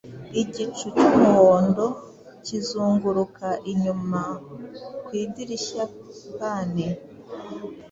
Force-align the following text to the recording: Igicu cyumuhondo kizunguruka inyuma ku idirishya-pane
Igicu 0.41 0.87
cyumuhondo 1.01 1.85
kizunguruka 2.45 3.47
inyuma 3.71 4.21
ku 5.05 5.11
idirishya-pane 5.23 6.85